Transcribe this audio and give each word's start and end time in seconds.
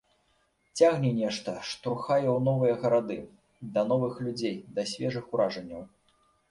Цягне 0.79 1.11
нешта, 1.17 1.53
штурхае 1.73 2.23
ў 2.23 2.39
новыя 2.47 2.73
гарады, 2.87 3.19
да 3.77 3.87
новых 3.95 4.13
людзей, 4.27 4.61
да 4.79 4.93
свежых 4.95 5.25
уражанняў. 5.37 5.83